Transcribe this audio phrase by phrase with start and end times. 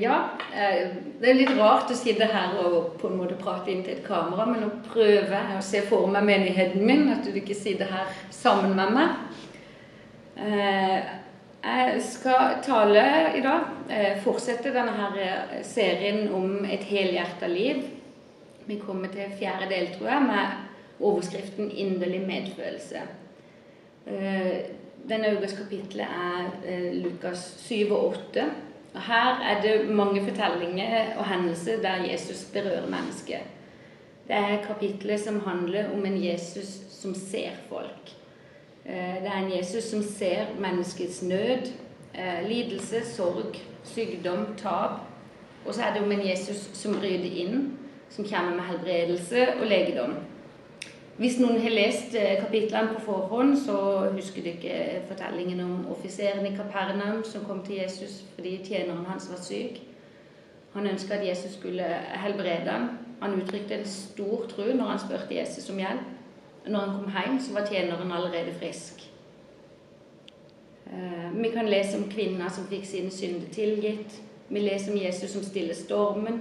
[0.00, 0.88] ja, eh,
[1.20, 4.06] det er litt rart å sitte her og på en måte prate inn til et
[4.06, 7.90] kamera, men nå prøver jeg å se for meg menigheten min, at du ikke sitter
[7.90, 9.16] her sammen med meg.
[10.38, 11.12] Eh,
[11.68, 13.04] jeg skal tale
[13.36, 17.82] i dag, eh, fortsette denne her serien om et helhjerta liv.
[18.68, 20.46] Vi kommer til fjerde del, tror jeg, med
[21.00, 23.06] overskriften 'Inderlig medfølelse'.
[25.08, 28.44] Denne ukas kapittel er Lukas 7 og 8.
[29.06, 33.40] Her er det mange fortellinger og hendelser der Jesus berører mennesket.
[34.28, 38.14] Det er kapitlet som handler om en Jesus som ser folk.
[38.84, 41.72] Eh, det er en Jesus som ser menneskets nød,
[42.14, 45.00] eh, lidelse, sorg, sykdom, tap.
[45.66, 47.78] Og så er det om en Jesus som rydder inn,
[48.10, 50.14] som kommer med helbredelse og legedom.
[51.18, 53.78] Hvis noen har lest eh, kapitlene på forhånd, så
[54.14, 54.74] husker du ikke
[55.08, 59.80] fortellingen om offiseren i Kapernaum som kom til Jesus fordi tjeneren hans var syk.
[60.76, 61.82] Han ønska at Jesus skulle
[62.22, 62.88] helbrede ham.
[63.20, 66.06] Han uttrykte en stor tro når han spurte Jesus om hjelp.
[66.68, 69.02] Når han kom hjem, så var tjeneren allerede frisk.
[70.86, 74.20] Eh, vi kan lese om kvinner som fikk sine synder tilgitt.
[74.48, 76.40] Vi leser om Jesus som stiller stormen.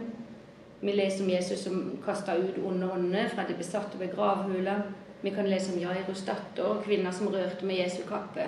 [0.81, 4.81] Vi leser om Jesus som kasta ut onde ånder fra de besatte ved gravhula.
[5.21, 8.45] Vi kan lese om Jairus datter, og kvinner som rørte med Jesu kappe.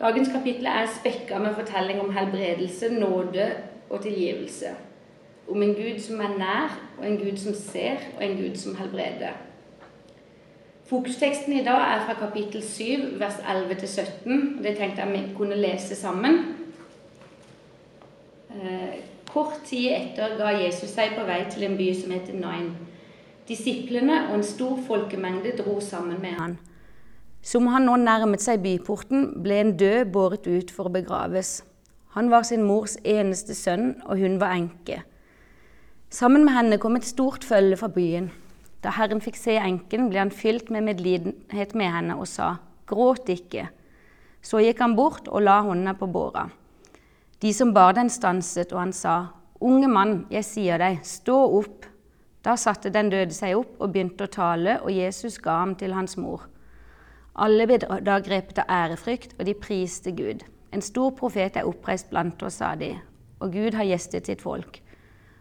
[0.00, 3.50] Dagens kapittel er spekka med fortelling om helbredelse, nåde
[3.90, 4.72] og tilgivelse.
[5.48, 8.76] Om en Gud som er nær, og en Gud som ser, og en Gud som
[8.76, 9.36] helbreder.
[10.86, 12.84] Fokusteksten i dag er fra kapittel 7,
[13.20, 14.58] vers 11-17.
[14.58, 16.38] og Det tenkte jeg vi kunne lese sammen.
[19.32, 22.74] Kort tid etter ga Jesus seg på vei til en by som heter Nain.
[23.48, 26.58] Disiplene og en stor folkemengde dro sammen med han.
[27.40, 31.62] Som han nå nærmet seg byporten, ble en død båret ut for å begraves.
[32.12, 35.00] Han var sin mors eneste sønn, og hun var enke.
[36.12, 38.28] Sammen med henne kom et stort følge fra byen.
[38.84, 43.32] Da Herren fikk se enken, ble han fylt med medlidenhet med henne og sa, Gråt
[43.32, 43.70] ikke.
[44.44, 46.50] Så gikk han bort og la hånda på båra.
[47.42, 49.16] De som bar den, stanset, og han sa,
[49.62, 51.86] Unge mann, jeg sier deg, stå opp.
[52.42, 55.94] Da satte den døde seg opp og begynte å tale, og Jesus ga ham til
[55.94, 56.48] hans mor.
[57.38, 60.42] Alle ble da grepet av ærefrykt, og de priste Gud.
[60.74, 62.94] En stor profet er oppreist blant oss, sa de,
[63.40, 64.80] og Gud har gjestet sitt folk.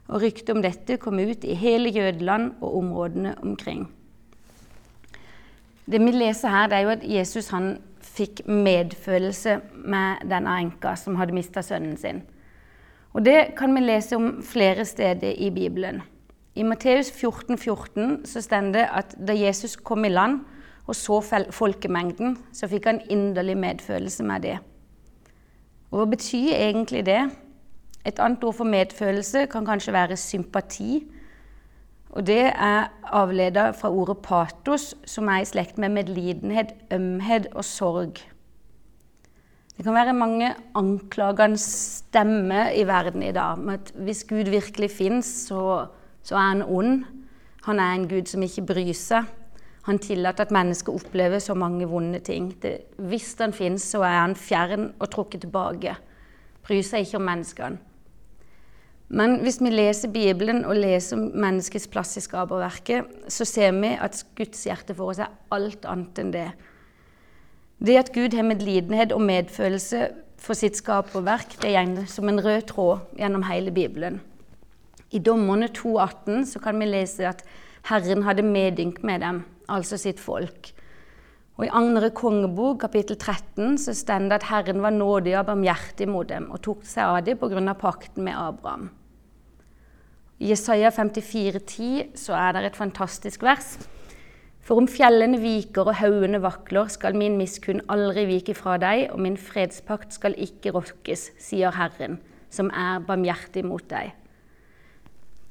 [0.09, 3.85] Og ryktet om dette kom ut i hele Jødeland og områdene omkring.
[5.85, 7.75] Det vi leser her, det er jo at Jesus han
[8.11, 12.21] fikk medfølelse med denne enka som hadde mista sønnen sin.
[13.13, 16.01] Og Det kan vi lese om flere steder i Bibelen.
[16.55, 20.41] I Matteus 14, 14 så står det at da Jesus kom i land
[20.87, 24.57] og så folkemengden, så fikk han inderlig medfølelse med det.
[25.91, 27.21] Og Hva betyr egentlig det?
[28.05, 31.03] Et annet ord for medfølelse kan kanskje være sympati.
[32.11, 37.63] Og det er avleda fra ordet patos, som er i slekt med medlidenhet, ømhet og
[37.65, 38.19] sorg.
[39.77, 44.91] Det kan være mange anklagende stemmer i verden i dag med at hvis Gud virkelig
[44.91, 45.85] fins, så,
[46.23, 47.05] så, er han ond.
[47.65, 49.29] Han er en Gud som ikke bryr seg.
[49.87, 52.51] Han tillater at mennesker opplever så mange vonde ting.
[52.61, 55.95] Det, hvis han fins, så er han fjern og trukket tilbake.
[56.67, 57.79] Bryr seg ikke om menneskene.
[59.11, 64.21] Men hvis vi leser Bibelen og leser menneskets plass i skaperverket, så ser vi at
[64.37, 66.47] Guds hjerte for oss er alt annet enn det.
[67.81, 70.05] Det at Gud har medlidenhet og medfølelse
[70.41, 74.21] for sitt skaperverk, det går som en rød tråd gjennom hele Bibelen.
[75.11, 77.43] I Dommerne 2,18 så kan vi lese at
[77.89, 80.71] Herren hadde medynk med dem, altså sitt folk.
[81.59, 86.07] Og I Agnere kongebok, kapittel 13, så står det at Herren var nådig og barmhjertig
[86.07, 87.75] mot dem og tok seg av dem pga.
[87.75, 88.89] pakten med Abraham.
[90.41, 93.75] I Jesaja 54,10 så er det et fantastisk vers.
[94.65, 99.21] For om fjellene viker og haugene vakler, skal min miskunn aldri vike fra deg, og
[99.21, 102.17] min fredspakt skal ikke rokkes, sier Herren,
[102.49, 104.15] som er barmhjertig mot deg.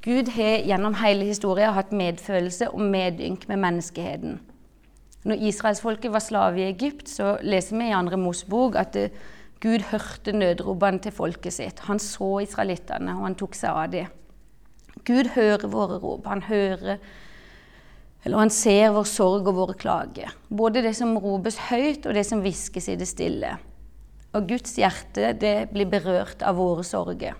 [0.03, 4.39] Gud har gjennom hele historien hatt medfølelse og medynk med menneskeheten.
[5.23, 9.13] Når israelsfolket var slave i Egypt, så leser vi i andre Mosebok at eh,
[9.61, 11.85] Gud hørte nødropene til folket sitt.
[11.87, 14.17] Han så israelittene, og han tok seg av dem.
[15.11, 16.31] Gud hører våre rop.
[16.31, 17.03] Han hører
[18.23, 20.33] eller han ser vår sorg og våre klager.
[20.49, 23.55] Både det som ropes høyt, og det som hviskes i det stille.
[24.37, 27.39] Og Guds hjerte det blir berørt av våre sorger.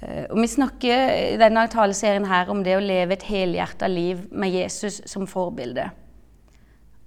[0.00, 4.24] Eh, og Vi snakker i denne taleserien her om det å leve et helhjerta liv
[4.32, 5.90] med Jesus som forbilde.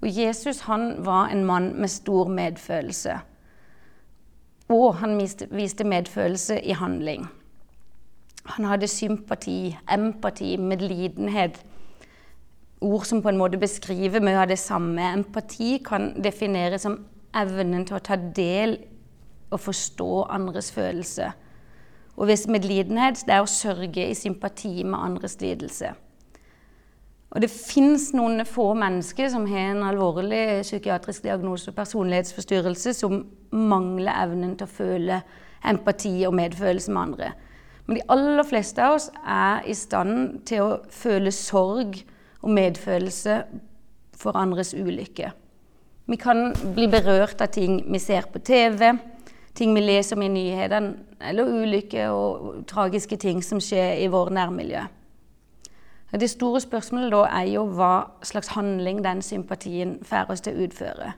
[0.02, 3.20] Og Jesus han var en mann med stor medfølelse.
[4.72, 5.18] og han
[5.52, 7.26] viste medfølelse i handling.
[8.44, 11.60] Han hadde sympati, empati, medlidenhet.
[12.82, 15.12] Ord som på en måte beskriver mye av det samme.
[15.14, 16.98] Empati kan defineres som
[17.38, 18.80] evnen til å ta del
[19.52, 21.36] og forstå andres følelser.
[22.18, 25.94] Og hvis medlidenhet det er å sørge i sympati med andres lidelse.
[27.32, 33.22] Og det fins noen få mennesker som har en alvorlig psykiatrisk diagnose og personlighetsforstyrrelse, som
[33.56, 35.22] mangler evnen til å føle
[35.72, 37.32] empati og medfølelse med andre.
[37.86, 41.98] Men de aller fleste av oss er i stand til å føle sorg
[42.42, 43.42] og medfølelse
[44.18, 45.32] for andres ulykke.
[46.12, 48.94] Vi kan bli berørt av ting vi ser på TV,
[49.56, 54.34] ting vi leser om i nyhetene, eller ulykker og tragiske ting som skjer i vårt
[54.34, 54.82] nærmiljø.
[56.12, 57.94] Det store spørsmålet da er jo hva
[58.28, 61.12] slags handling den sympatien får oss til å utføre.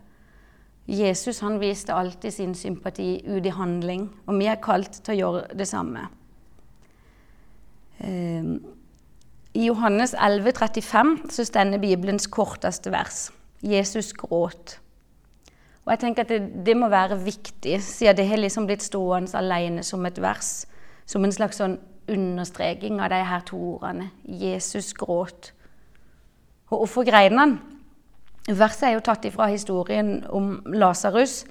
[0.85, 5.17] Jesus han viste alltid sin sympati ut i handling, og vi er kalt til å
[5.17, 6.05] gjøre det samme.
[7.99, 8.65] Ehm,
[9.53, 13.31] I Johannes 11, 35 så stender Bibelens korteste vers.
[13.61, 14.79] Jesus gråt.
[15.85, 19.37] Og jeg tenker at det, det må være viktig, siden det har liksom blitt stående
[19.37, 20.65] alene som et vers.
[21.05, 21.77] Som en slags sånn
[22.09, 24.09] understreking av de her to ordene.
[24.23, 25.51] Jesus gråt.
[26.71, 27.57] Og hvorfor grein han?
[28.47, 31.43] Verset er jo tatt ifra historien om Lasarus.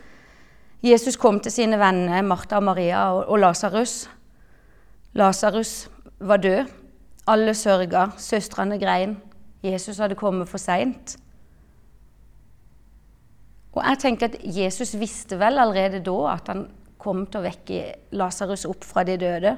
[0.82, 4.10] Jesus kom til sine venner Martha og Maria og, og Lasarus.
[5.16, 5.91] Lasarus
[6.22, 6.70] var død.
[7.30, 8.10] Alle sørga.
[8.18, 9.16] Søstrene grein.
[9.62, 11.16] Jesus hadde kommet for seint.
[13.72, 16.66] Og jeg tenker at Jesus visste vel allerede da at han
[17.02, 17.78] kom til å vekke
[18.18, 19.56] Lasarus opp fra de døde.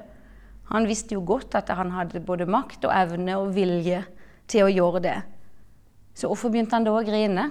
[0.70, 4.05] Han visste jo godt at han hadde både makt og evne og vilje
[4.49, 5.19] til å gjøre det.
[6.14, 7.49] Så hvorfor begynte han da å grine?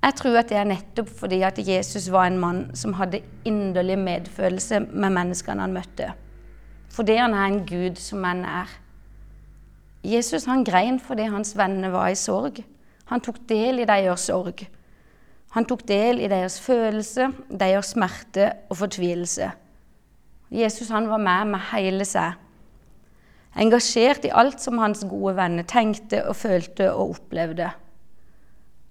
[0.00, 3.98] Jeg tror at det er nettopp fordi at Jesus var en mann som hadde inderlig
[4.00, 6.10] medfølelse med menneskene han møtte.
[6.90, 8.70] Fordi han er en Gud som han er.
[10.06, 12.62] Jesus han grein fordi hans venner var i sorg.
[13.10, 14.64] Han tok del i deres sorg.
[15.54, 19.50] Han tok del i deres følelse, deres smerte og fortvilelse.
[20.50, 22.38] Jesus han var med med hele seg.
[23.58, 27.70] Engasjert i alt som hans gode venner tenkte og følte og opplevde.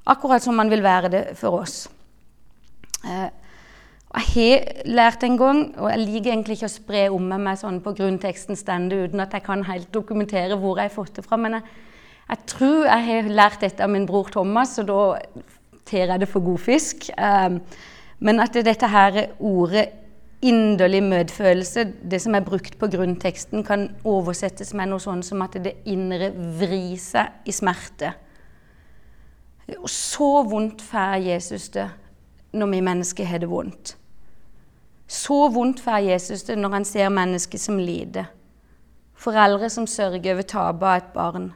[0.09, 1.85] Akkurat som han vil være det for oss.
[4.09, 7.77] Jeg har lært en gang, og jeg liker egentlig ikke å spre om meg sånn
[7.85, 11.37] på grunnteksten stendig, uten at jeg kan helt dokumentere hvor jeg har fått det fra,
[11.37, 11.77] men jeg,
[12.31, 15.03] jeg tror jeg har lært dette av min bror Thomas, og da
[15.85, 17.09] ter jeg det for god fisk.
[17.13, 17.59] Eh,
[18.25, 19.85] men at dette her ordet
[20.41, 25.57] inderlig medfølelse, det som er brukt på grunnteksten, kan oversettes med noe sånn som at
[25.61, 28.13] det indre vrir seg i smerte.
[29.77, 31.89] Og så vondt får Jesus det
[32.51, 33.95] når vi mennesker har det vondt.
[35.09, 38.29] Så vondt får Jesus det når han ser mennesker som lider.
[39.19, 41.47] Foreldre som sørger over tapet av et barn.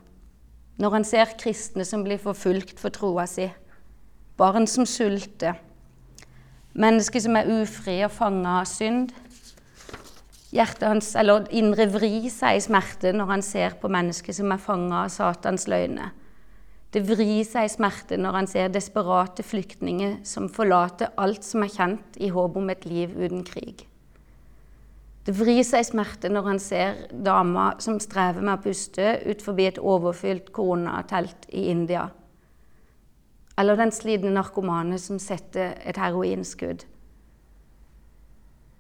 [0.78, 3.52] Når han ser kristne som blir forfulgt for troa si.
[4.38, 5.60] Barn som sulter
[6.74, 9.12] Mennesker som er ufrie og fanga av synd.
[10.54, 14.62] Hjertet hans, eller indre vri, seg i smerte når han ser på mennesker som er
[14.62, 16.10] fanga av Satans løgner.
[16.94, 21.72] Det vrir seg i smerte når han ser desperate flyktninger som forlater alt som er
[21.74, 23.88] kjent, i håp om et liv uten krig.
[25.26, 29.42] Det vrir seg i smerte når han ser damer som strever med å puste ut
[29.42, 32.10] forbi et overfylt koronatelt i India.
[33.58, 36.84] Eller den slitne narkomane som setter et heroinskudd.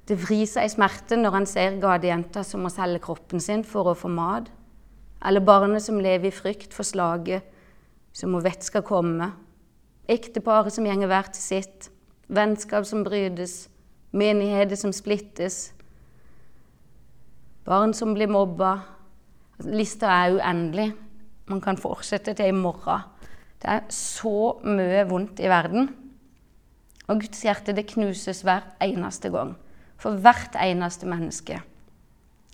[0.06, 3.90] Det vrir seg i smerte når han ser gatejenta som må selge kroppen sin for
[3.90, 4.52] å få mat.
[5.26, 7.50] Eller barnet som lever i frykt for slaget
[8.13, 9.32] som hun vet skal komme.
[10.10, 11.89] Ekteparet som gjenger hver til sitt.
[12.34, 13.67] Vennskap som brytes.
[14.13, 15.72] Menigheter som splittes.
[17.65, 18.77] Barn som blir mobba.
[19.65, 20.91] Lista er uendelig.
[21.50, 23.10] Man kan fortsette til i morgen.
[23.63, 25.88] Det er så mye vondt i verden.
[27.08, 29.55] Og Guds hjerte det knuses hver eneste gang.
[30.00, 31.62] For hvert eneste menneske.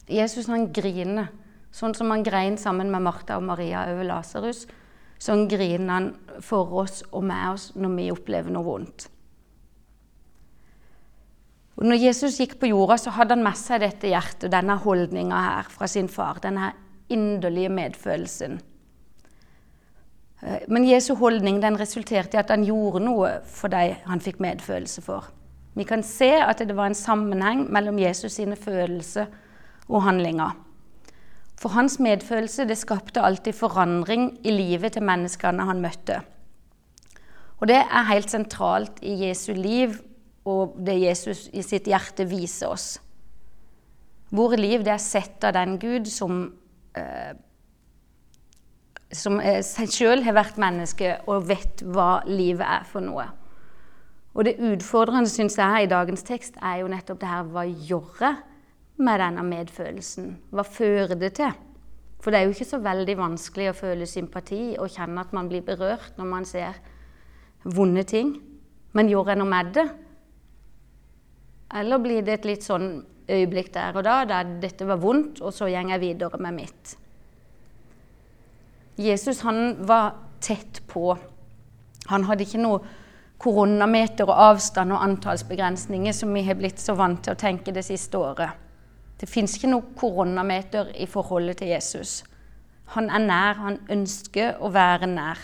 [0.10, 1.30] Jesus han griner,
[1.74, 4.64] sånn som han grein sammen med Martha og Maria over Lasarus.
[5.20, 6.12] Sånn griner han
[6.44, 9.10] for oss og med oss når vi opplever noe vondt.
[11.80, 15.44] Og når Jesus gikk på jorda, så hadde han med seg dette hjertet, denne holdninga
[15.46, 16.42] her fra sin far.
[16.44, 16.74] Denne
[17.10, 18.60] inderlige medfølelsen.
[20.42, 24.42] Eh, men Jesu holdning den resulterte i at han gjorde noe for de han fikk
[24.44, 25.32] medfølelse for.
[25.80, 29.30] Vi kan se at det var en sammenheng mellom Jesus sine følelser
[29.88, 30.58] og handlinger.
[31.60, 36.22] For hans medfølelse det skapte alltid forandring i livet til menneskene han møtte.
[37.60, 39.98] Og det er helt sentralt i Jesu liv
[40.48, 42.88] og det Jesus i sitt hjerte viser oss.
[44.32, 46.46] Våre liv det er sett av den Gud som,
[46.96, 47.34] eh,
[49.12, 53.28] som seg sjøl har vært menneske og vet hva livet er for noe.
[54.38, 58.24] Og det utfordrende syns jeg i dagens tekst er jo nettopp det her hva gjør
[58.24, 58.49] jeg
[59.00, 60.32] med denne medfølelsen?
[60.52, 61.56] Hva fører det til?
[62.20, 65.48] For det er jo ikke så veldig vanskelig å føle sympati og kjenne at man
[65.52, 66.80] blir berørt når man ser
[67.64, 68.34] vonde ting.
[68.96, 69.88] Men gjør jeg noe med det?
[71.80, 72.92] Eller blir det et litt sånn
[73.30, 76.96] øyeblikk der og da der dette var vondt, og så går jeg videre med mitt?
[79.00, 81.14] Jesus han var tett på.
[82.10, 82.82] Han hadde ikke noe
[83.40, 87.86] koronameter og avstand og antallsbegrensninger som vi har blitt så vant til å tenke det
[87.88, 88.69] siste året.
[89.20, 92.22] Det fins ikke noe koronameter i forholdet til Jesus.
[92.96, 95.42] Han er nær, han ønsker å være nær.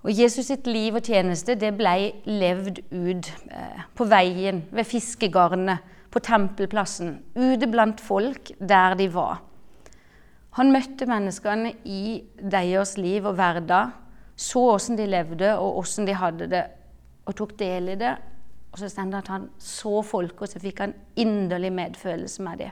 [0.00, 1.92] Og Jesus sitt liv og tjeneste det ble
[2.26, 9.44] levd ut eh, på veien, ved fiskegarnet, på tempelplassen, ute blant folk der de var.
[10.58, 13.92] Han møtte menneskene i deres liv og hverdag,
[14.34, 16.64] så åssen de levde og åssen de hadde det,
[17.28, 18.16] og tok del i det
[18.70, 22.62] og så står det at han så folk, og så fikk han inderlig medfølelse med
[22.62, 22.70] det.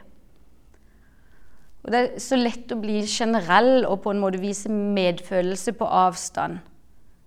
[1.83, 5.85] Og Det er så lett å bli generell og på en måte vise medfølelse på
[5.85, 6.59] avstand.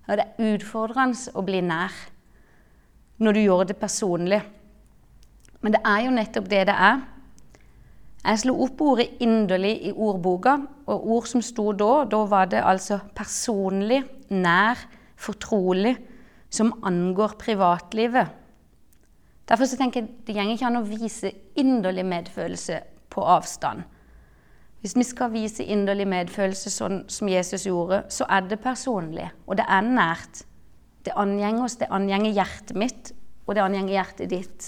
[0.07, 1.93] Og det er utfordrende å bli nær
[3.23, 4.41] når du gjør det personlig.
[5.61, 7.01] Men det er jo nettopp det det er.
[8.23, 12.63] Jeg slo opp ordet 'inderlig' i ordboka, og ord som sto da, da var det
[12.63, 14.79] altså personlig, nær,
[15.17, 15.97] fortrolig,
[16.49, 18.42] som angår privatlivet.
[19.49, 22.79] Derfor tenker jeg det går ikke an å vise inderlig medfølelse
[23.13, 23.83] på avstand.
[24.83, 29.55] Hvis vi skal vise inderlig medfølelse sånn som Jesus gjorde, så er det personlig, og
[29.59, 30.43] det er nært.
[31.03, 33.11] Det angjenger oss, det angjenger hjertet mitt,
[33.45, 34.67] og det angjenger hjertet ditt.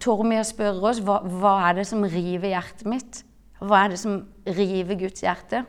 [0.00, 3.20] Tør vi å spørre oss hva, hva er det som river hjertet mitt?
[3.60, 4.16] Hva er det som
[4.48, 5.64] river Guds hjerte?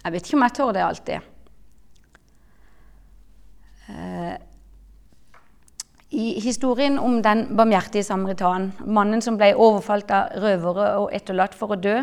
[0.00, 1.30] Jeg vet ikke om jeg tør det alltid.
[3.88, 4.34] Eh,
[6.20, 11.74] i historien om den barmhjertige samaritan, mannen som ble overfalt av røvere og etterlatt for
[11.74, 11.96] å dø,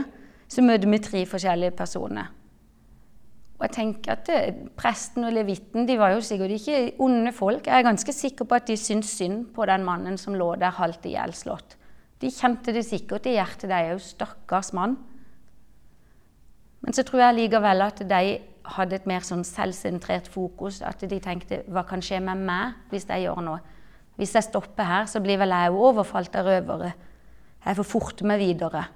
[0.48, 2.32] så møter vi tre forskjellige personer.
[3.58, 4.40] Og jeg tenker at det,
[4.78, 7.66] Presten og levitten de var jo sikkert ikke onde folk.
[7.66, 10.76] Jeg er ganske sikker på at de syntes synd på den mannen som lå der
[10.78, 11.74] halvt ihjelslått.
[12.22, 14.02] De kjente det sikkert i hjertet, de òg.
[14.02, 14.96] Stakkars mann.
[16.86, 18.38] Men så tror jeg likevel at de
[18.78, 20.84] hadde et mer sånn selvsentrert fokus.
[20.86, 23.77] At de tenkte hva kan skje med meg hvis jeg gjør noe?
[24.18, 26.94] Hvis jeg stopper her, så blir vel jeg overfalt av røvere.
[27.66, 28.88] Jeg får forte meg videre.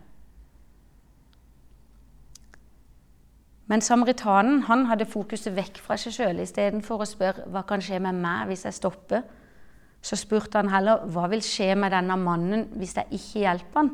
[3.72, 6.42] Men samaritanen han hadde fokuset vekk fra seg sjøl.
[6.44, 9.24] Istedenfor å spørre hva kan skje med meg hvis jeg stopper,
[10.02, 13.92] så spurte han heller hva vil skje med denne mannen hvis jeg ikke hjelper han?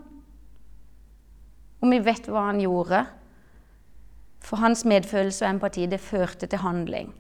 [1.84, 3.04] Og vi vet hva han gjorde.
[4.48, 7.12] For hans medfølelse og empati det førte til handling.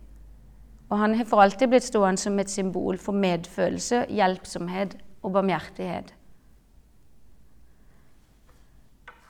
[0.90, 6.14] Og han har for alltid blitt stående som et symbol for medfølelse, hjelpsomhet og barmhjertighet.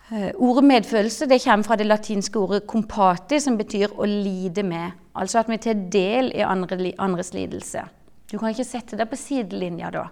[0.07, 4.91] Eh, ordet medfølelse det kommer fra det latinske ordet 'compati', som betyr å lide med.
[5.15, 7.83] Altså at vi tar del i andre, andres lidelse.
[8.31, 10.07] Du kan ikke sette deg på sidelinja da.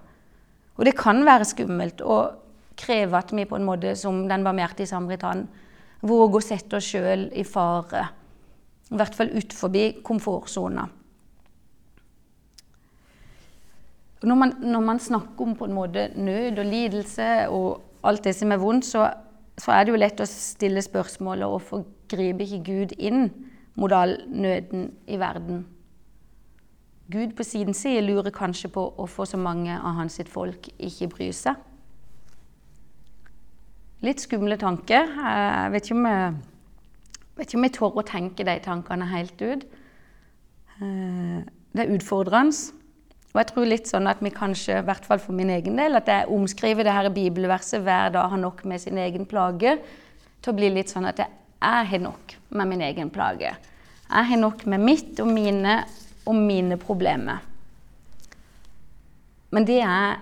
[0.76, 2.32] Og det kan være skummelt å
[2.76, 5.48] kreve at vi på en måte som den barmhjertige samaritan
[6.02, 8.08] våger å sette oss sjøl i fare.
[8.90, 10.88] I hvert fall utenfor komfortsona.
[14.26, 18.34] Når man, når man, snakker om på en måte nød og lidelse og alt det
[18.34, 19.06] som er vondt, så,
[19.58, 23.28] så er det jo lett å stille spørsmålet hvorfor griper ikke Gud inn
[23.78, 25.62] mot all nøden i verden?
[27.12, 31.10] Gud på sin side lurer kanskje på hvorfor så mange av hans sitt folk ikke
[31.12, 31.54] bryr seg.
[34.02, 35.06] Litt skumle tanker.
[35.06, 36.32] Jeg vet ikke om jeg,
[37.38, 39.62] vet ikke om jeg tør å tenke de tankene helt ut.
[40.82, 42.82] Eh, det er utfordrende.
[43.36, 45.98] Og jeg tror litt sånn at vi kanskje, i hvert fall for min egen del,
[45.98, 49.76] at jeg omskriver det her bibelverset 'hver dag har nok med sin egen plage',
[50.40, 51.28] til å bli litt sånn at jeg,
[51.60, 53.52] har nok med min egen plage.
[54.08, 55.84] Jeg har nok med mitt og mine
[56.24, 57.42] og mine problemer.
[59.50, 60.16] Men det er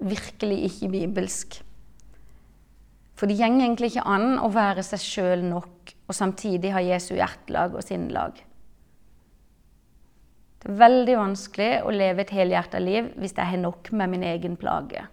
[0.00, 1.62] virkelig ikke bibelsk.
[3.14, 7.14] For det går egentlig ikke an å være seg sjøl nok og samtidig ha Jesu
[7.14, 8.42] hjertelag og sinnelag.
[10.66, 15.04] Veldig vanskelig å leve et helhjerta liv hvis jeg har nok med min egen plage.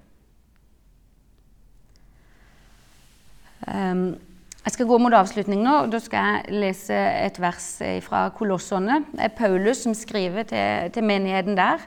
[3.68, 4.16] Um,
[4.64, 5.76] jeg skal gå mot avslutning nå.
[5.84, 7.68] og Da skal jeg lese et vers
[8.06, 9.04] fra Kolossene.
[9.12, 11.84] Det er Paulus som skriver til, til menigheten der.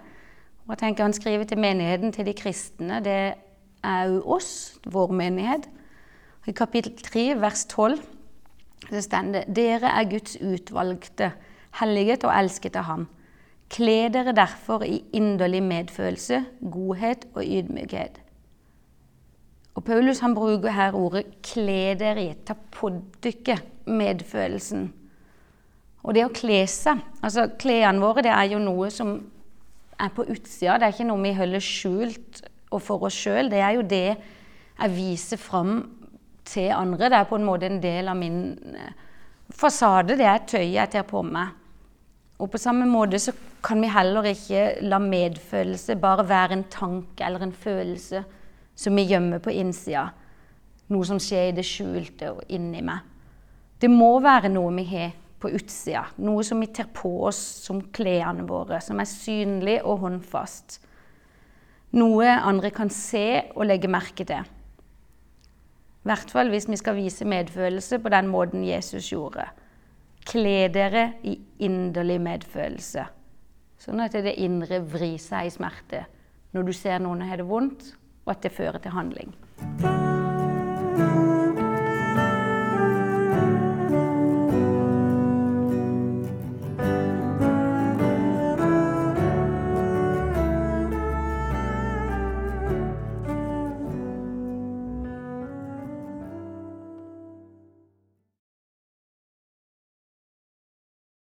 [0.66, 3.00] Og jeg tenker Han skriver til menigheten, til de kristne.
[3.00, 3.35] Det
[3.85, 5.68] er jo oss, vår menighet.
[6.46, 7.99] I kapittel 3, vers 12,
[8.90, 11.32] så står det Dere er Guds utvalgte,
[11.80, 13.06] helliget og elsket av Ham.
[13.73, 18.20] Kle dere derfor i inderlig medfølelse, godhet og ydmykhet.
[19.76, 22.90] Og Paulus han bruker her ordet 'kle dere i', ta på
[23.23, 24.92] dere medfølelsen.
[26.06, 29.16] Og det å kle seg altså Klærne våre det er jo noe som
[30.00, 30.78] er på utsida.
[30.78, 33.50] Det er ikke noe vi holder skjult og for oss sjøl.
[33.50, 34.16] Det er jo det
[34.76, 35.78] jeg viser fram
[36.46, 37.11] til andre.
[37.11, 38.40] Det er på en måte en del av min
[38.76, 38.92] eh,
[39.50, 40.18] fasade.
[40.18, 41.54] Det er tøyet jeg tar på meg.
[42.36, 43.32] Og på samme måte så
[43.64, 48.22] kan vi heller ikke la medfølelse bare være en tanke eller en følelse
[48.76, 50.10] som vi gjemmer på innsida.
[50.92, 53.00] Noe som skjer i det skjulte og inni meg.
[53.80, 56.04] Det må være noe vi har på utsida.
[56.24, 60.78] Noe som vi tar på oss som klærne våre, som er synlig og håndfast.
[61.96, 64.44] Noe andre kan se og legge merke til.
[66.06, 69.48] I hvert fall hvis vi skal vise medfølelse på den måten Jesus gjorde.
[70.36, 71.32] Kle dere i
[71.64, 73.06] inderlig medfølelse,
[73.80, 76.04] sånn at det indre vrir seg i smerte
[76.52, 77.94] når du ser noen har det vondt,
[78.26, 79.32] og at det fører til handling.